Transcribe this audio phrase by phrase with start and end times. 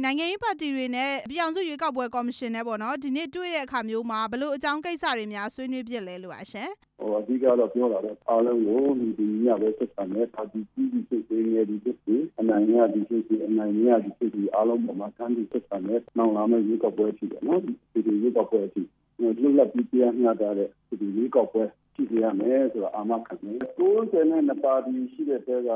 [0.00, 6.68] နိုင်ငံရေးပါတီတွေနဲ့ ပြည်ထောင်စုရွေးကောက်ပွဲကော်မရှင်နဲ့ပေါ့နော် ဒီနေ့တွေ့တဲ့အခါမျိုးမှာ ဘယ်လိုအကြောင်းကိစ္စတွေများ ဆွေးနွေးဖြစ်လဲလို့ပါရှင်
[6.98, 18.82] ဟိုအဓိကတော့ ပြောတာတော့ အားလုံးကိုဒီဒီညပဲဆက်ဆံတဲ့ပါတီကြီးကြီးစိတ်သေးငယ်ဒီဖြစ်စီအနိုင်ရဒီဖြစ်စီအနိုင်ရဒီဖြစ်စီအားလုံးပေါ်မှာကမ်းပြီးဆက်ဆံတဲ့နောက်လာမယ့် ရွေးကောက်ပွဲရှိတယ်နော်ဒီဒီရွေးကောက်ပွဲအထိ
[19.18, 20.68] ဒီလူလက်ပြီးပြန်ညတာတဲ့
[21.00, 21.64] ဒီရွေးကောက်ပွဲ
[21.94, 25.70] ရှိရမယ်ဆိုတာအာမခံတယ်90နဲ့ပါတီရှိတဲ့တဲက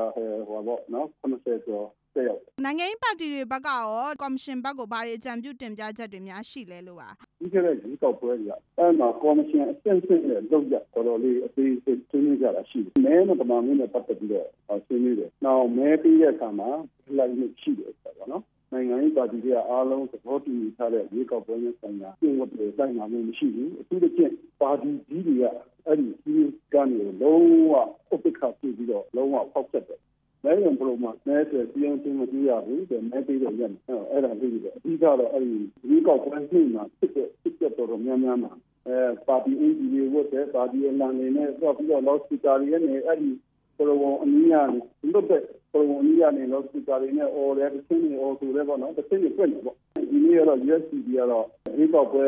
[0.47, 3.83] ဟိုပေါ့နော်80ကျော်တက်ရောက်နိုင်ငံရေးပါတီတွေဘက်ကရော
[4.21, 7.09] ကော်မရှင်ဘက်ကိုဘာတွေအကြံပြုတင်ပြချက်တွေများရှိလဲလို့ပါ
[7.41, 14.47] ဒီကနေ့ဒီကောက်ပွဲကအဲ့မှာကော်မရှင်အဆင့်ဆင့်နဲ့လုပ်ရတော်တော်လေးအသေးစိတ်ဆွေးနွေးကြတာရှိတယ်။မဲနဲ့ပမာဏနဲ့ပတ်သက်ပြီးတော့
[14.87, 16.69] ဆွေးနွေးတယ်။နောက်မဲပြီးတဲ့အခါမှာ
[17.17, 25.43] လိုက်လို့ရှိတယ်ဆိုတော့နော်။ နိုင်ငံရေးပါတီတွေကအားလုံးသဘောတူညီထားတဲ့ဒီကောက်ပွဲနဲ့ဆိုင်ရာပြင်ဝတ်တွေတိုင်မှာမရှိဘူး။အထူးသဖြင့်ပါတီကြီးတွေက
[25.87, 26.33] အဲ့ဒီဒီ
[26.73, 27.73] ကနေလုံးဝ
[28.13, 29.99] ဥပ္ပခါပြုပြီးတော့လုံးဝဖောက်ဆက်တယ်
[30.43, 33.71] မဲရုံပရိုမှာမဲဆွေပြင်းပြင်းမကြည့်ရဘူးတဲ့မဲပေးတော့ရတယ်
[34.11, 35.57] အဲ့ဒါလေးတွေအဓိကတော့အဲ့ဒီ
[35.89, 38.51] ဒီကောက်ပွဲနှိမ့်မှာဖြစ်တဲ့ဖြစ်တဲ့တော်တော်များများမှာ
[38.87, 43.29] အဲပါတီအင်ဂျီတွေဝတ်တဲ့ပါတီအလံတွေနဲ့တော့ပြီးတော့လော့စပီကာတွေနဲ့အဲ့ဒီ
[43.77, 44.69] ပရိုဝန်အနည်းအား
[45.11, 45.41] လွတ်တဲ့
[45.77, 49.75] ပရိုဝန်အနည်းအားနဲ့လော့စပီကာတွေနဲ့အော်တယ်တစ်ချင်းတွေအော်ဆိုတယ်ပေါ့နော်တစ်ချင်းတွေပြတ်နေပေါ့
[50.11, 51.45] ဒီနေ့ကတော့ USCD ကတော့
[51.77, 52.27] ဒီကောက်ပွဲ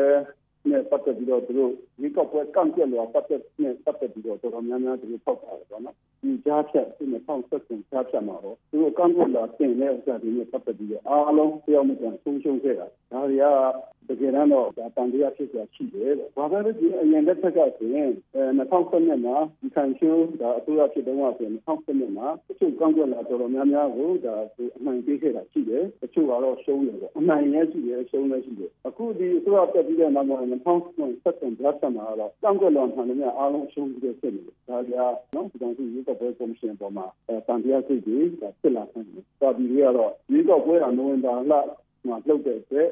[0.70, 13.46] နဲ့ပတ်သက်ပြီးတော့သူတို့ဒီကောက်ပွဲကန့်ကွက်လို့ပတ်သက်နဲ့ပတ်သက်ပြီးတော့တော်တော်များများသူတို့ထောက်ပါတယ်ပေါ့နော်ဒီကြားဖြတ်ဒီနဲ့ပေါင်းဆက်ဆံကြားဖြတ်မှာတော့သူတို့ကန့်ကွက်လာတင်တဲ့ဥစ္စာတွေနဲ့ပတ်သက်ပြီးတော့အားလုံးတယောက်မှပြန်ဆုံးရှုံးခဲ့တာဒါတွေက
[14.10, 34.94] တကယ်တမ်းတော့ဒါတန်တရားဖြစ်ကြရှိတယ်လို့ဘာပဲလို့ဒီအရင်တစ်ခါကဆိုရင်အဲ2017မှာဒီခံရှုံးဒါအစိုးရဖြစ်တော့ဆိုရင်2017မှာတချို့ကန့်ကွက်လာတော်တော်များများကိုဒါသူအမှန်ပေးခဲ့တာရှိတယ်တချို့ကတော့ရှုံးတယ်ပေါ့အမှန်ရဲ့ရှိတယ်ရှုံးလည်းရှိတယ်အခုဒီအစိုးရတက်ပြီးတဲ့နောက်မှာ2017ကြားဆက်မှာတော့ကန့်ကွက်လာမှန်တယ်အားလုံးရှုံးပြီးဖြစ်နေတယ်ဒါကြ
[35.34, 39.04] နော်ဒီကောင်စီရွေးကောက်ပွဲကော်မရှင်ပေါ်မှာအဲတန်တရားစိတ်တွေဒါဖြစ်လာတယ်။
[39.40, 41.52] ပါတီတွေကတော့ရွေးကောက်ပွဲအနိုဝင်ဘာလ
[42.06, 42.88] မှာလုပ်တဲ့အတွက်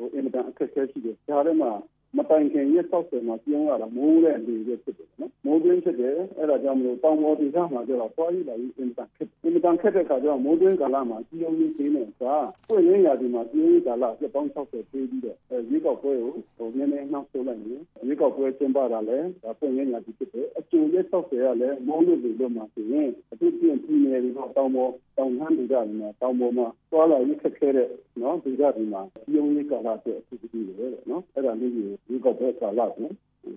[0.00, 1.72] ဟိုအင်မတန်အခက်အခဲရှိတယ်။ဒါထဲမှာ
[2.16, 12.34] မတိုင်ခင်ရက်60မှာကျင်းရတာမိုးတဲ့လေပဲဖြစ်တယ်နော်။မိုးတွင်းဖြစ်တယ်အဲ့ဒါကြောင့်မလို့တောင်ပေါ်ဒေသမှာကျတော့ပွားရည်လာပြီးအင်မတန်ခက်အင်မတန်ခက်တဲ့ခါကျတော့မိုးတွင်းကာလမှာကြီးအောင်ကြီးသေးနေတာ
[12.68, 27.88] ပွင့်ရင်းရာဒီမှာကြီးရင်းကာလပြပောင်း60ပေးပြီးတော့အဲရွေးကောက်ပွဲကိုဟိုနည်းနည်းနှောက်ဆိုးလိုက်ရင်ရွေးကောက်ပွဲကျင်းပတာလည်းဒါပွင့်ရင်းရာဒီဖြစ်တယ်အကျိုးရက်60ကလည်းမိုးလို့လို့လို့မှဆိုရင်အထူးပြင်ပြည်နယ်တွေတော့တောင်ပေါ်တောင်ဟန်းဒေသတွေမှာတောင်ပေါ်မှာ သွားလာရခက်ခဲတဲ့
[28.20, 33.08] နော်ဒေသတွေမှာကြီးအောင်ကြီးကာလအတွက်အထူးကြီးတယ်နော်အဲ့ဒါလေးကိုရွေးကောက်ပွဲကာလကို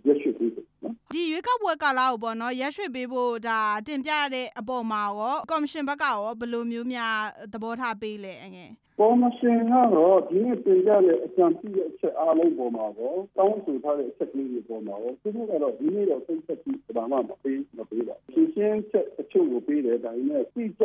[0.05, 0.51] ရက်ရှိပြီး
[0.83, 7.15] နော်ဒီရွေးကောက်ပွဲကာလကိုပေါ့နော်ရက်ရွှေ့ပေးဖို့ဒါတင်ပြရတဲ့အပေါ်မှာရောကော်မရှင်ဘက်ကရောဘယ်လိုမျိုးများ
[7.53, 20.83] သဘောထားပေးလဲအငယ်ပေါ်မရှင်ကတော့ဒီနေ့ပြင်ကြတဲ့အကြံပြုတဲ့အချက်အားလုံးပေါ်မှာတော့တောင်းဆိုထားတဲ့အချက်ကလေးတွေပေါ်မှာတော့သူတို့ကတော့ဒီနေ့တော့စိတ်သက်ပြီးဘာမှမပေးမပေးပါဘူးရှင်းရှင်းချက်အချို့ကိုပေးတယ်ဒါပေမဲ့သိကြ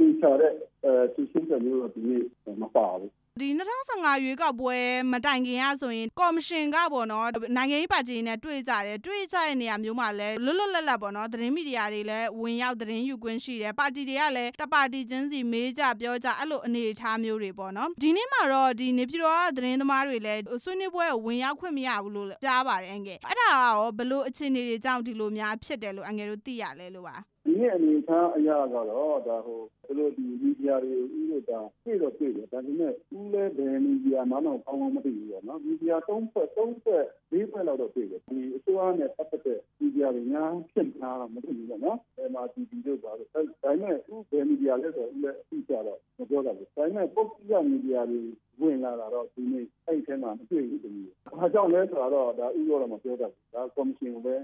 [0.00, 0.52] သိချတဲ့
[0.84, 2.22] အဲရှင်းရှင်းချက်မျိုးတော့ဒီနေ့
[2.62, 3.48] မပါဘူးဒီ
[3.86, 4.76] 2015ရွေးကောက်ပွဲ
[5.12, 27.16] မတိုင်ခင်ရဆိုရင်ကော်မရှင်ကပေါ့နော်နိုင်ငံရေးပါတီတွေနဲ့တွေ့ကြတယ်တွေ့ကြတဲ့နေရာမျိုးမှာလည်းလွတ်လွတ်လပ်လပ်ပေါ့နော်သတင်းမီဒီယာတွေလည်းဝင်ရောက်သတင်းယူခွင့်ရှိတယ်ပါတီတွေကလည်းတပါတီချင်းစီမေးကြပြောကြအဲ့လိုအနေအထားမျိုးတွေပေါ့နော်ဒီနေ့မှာတော့ဒီနေပြည်တော်ကသတင်းသမားတွေလည်းဆွေးနွေးပွဲကိုဝင်ရောက်ခွင့်မရဘူးလို့ကြားပါတယ်အငယ်အဲ့ဒါရောဘလို့အခြေအနေတွေကြောင့်ဒီလိုများဖြစ်တယ်လို့အငယ်တို့သိရလဲလို့ပါ
[27.60, 48.20] ဒီနေ့အနေထားအရာကတော့ဒါဟိုသူတို့ဒီမီဒီယာတွေဥလို့ဒါတွေ့တော့တွေ့တယ်ဒါပေမဲ့ဥလဲဘယ်မီဒီယာမှတော့ကောင်းကောင်းမသိဘူးပေါ့နော်မီဒီယာ၃ဖွဲ့၃ဖွဲ့၄ဖွဲ့လောက်တော့တွေ့တယ်ဒီအစိုးရနဲ့ပတ်သက်တဲ့မီဒီယာတွေများဖြစ်လာတော့မသိဘူးပေါ့နော်အဲမှာဒီဒီတို့ပါလို့ဒါပေမဲ့ဥဘယ်မီဒီယာလဲဆိုတော့ဥလဲအသိကြတော့မပြောတာဘူးဒါပေမဲ့ပုဂ္ဂလိကမီဒီယာတွေ
[48.60, 54.36] ဝင်လာတာတော့ဒီနေ့အဲ့ဒီထဲမှာမတွေ့ဘူးတမီး။ဘာကြောင့်လဲဆိုတော့ဒါဥရောတော့မပြောတတ်ဘူး။ဒါကော်မရှင်ကိုပဲ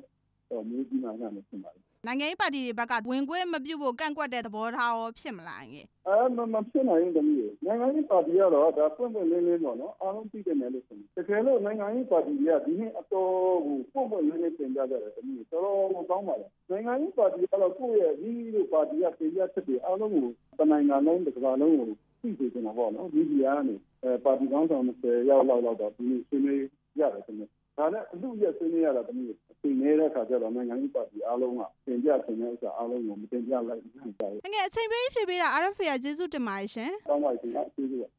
[0.51, 21.89] တော့မြည်ကြည့်မှန်းနဲ့ဖြစ်ပါတယ် နိုင်ငံရေးပါတီတွေဘက်က ဝင်ခွင့်မပြုဖို့ ကန့်ကွက်တဲ့သဘောထားရော ဖြစ်မလားအငယ် အဲမမဖြစ်နိုင်ဘူးတမီးရေ နိုင်ငံရေးပါတီကတော့ဒါပွင့်ပွင့်လင်းလင်းပေါ့နော် အားလုံးသိတယ်မယ်လို့ဆိုရင်တကယ်လို့ နိုင်ငံရေးပါတီတွေက ဒီနေ့အတော်ကို ပွင့်ပွင့်လင်းလင်းတင်ပြကြတယ်တမီးတော်တော်ကိုကောင်းပါလေနိုင်ငံရေးပါတီကတော့ ကိုယ့်ရဲ့ဒီလိုပါတီက တင်ပြချက်တွေအားလုံးကို တနိုင်ငံလုံးတစ်ကမ္ဘာလုံးကို
[22.21, 23.75] သိစေချင်တာပေါ့နော်ဒီဒီကနေ
[24.05, 26.63] အဲပါတီကောင်းဆောင်20ရောက်လောက်တော့ ဒီနေ့ဆွေးနွေး
[27.01, 27.49] ရတယ်တမီး
[27.79, 29.86] ဒါနဲ့အလူရက်ဆွေးနွေးရတာတမီးအချိန်နေတဲ့အ
[30.17, 38.09] ခါကျတော့နိုင်ငံရေးပါတီအားလုံးကတင်ပြတင်တဲ့ဥစ္စာအားလုံးကိုမတင်ပြလိုက်နိုင်ကြဘူးအငယ်အချိန်ပေးဖြည့်ပေးတာ RFA ကကျေးဇူးတင်ပါတယ်ရှင်ကောင်းပါပြီခင်ဗျာကျေးဇူးပါ